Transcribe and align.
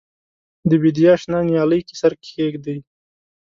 د 0.69 0.71
بیدیا 0.81 1.13
شنه 1.21 1.39
نیالۍ 1.49 1.81
کې 1.87 1.95
سر 2.01 2.13
کښېږدي 2.21 2.77